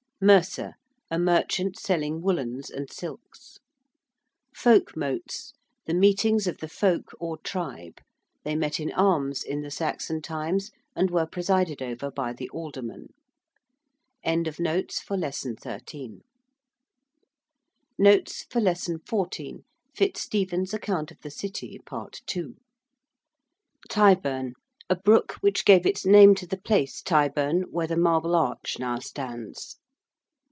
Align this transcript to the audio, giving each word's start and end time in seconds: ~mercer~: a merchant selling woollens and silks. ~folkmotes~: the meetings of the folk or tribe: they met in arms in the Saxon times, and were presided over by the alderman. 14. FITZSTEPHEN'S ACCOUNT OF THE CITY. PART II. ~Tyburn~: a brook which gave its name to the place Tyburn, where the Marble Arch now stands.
~mercer~: 0.23 0.73
a 1.09 1.17
merchant 1.17 1.75
selling 1.75 2.21
woollens 2.21 2.69
and 2.69 2.91
silks. 2.93 3.57
~folkmotes~: 4.55 5.53
the 5.87 5.95
meetings 5.95 6.45
of 6.45 6.59
the 6.59 6.69
folk 6.69 7.09
or 7.19 7.39
tribe: 7.39 7.99
they 8.43 8.55
met 8.55 8.79
in 8.79 8.91
arms 8.91 9.41
in 9.43 9.61
the 9.61 9.71
Saxon 9.71 10.21
times, 10.21 10.69
and 10.95 11.09
were 11.09 11.25
presided 11.25 11.81
over 11.81 12.11
by 12.11 12.33
the 12.33 12.47
alderman. 12.51 13.07
14. 14.23 14.45
FITZSTEPHEN'S 14.45 16.23
ACCOUNT 20.75 21.09
OF 21.09 21.19
THE 21.21 21.31
CITY. 21.31 21.79
PART 21.83 22.21
II. 22.37 22.49
~Tyburn~: 23.89 24.53
a 24.87 24.95
brook 24.95 25.37
which 25.41 25.65
gave 25.65 25.87
its 25.87 26.05
name 26.05 26.35
to 26.35 26.45
the 26.45 26.61
place 26.61 27.01
Tyburn, 27.01 27.63
where 27.71 27.87
the 27.87 27.97
Marble 27.97 28.35
Arch 28.35 28.77
now 28.77 28.99
stands. 28.99 29.77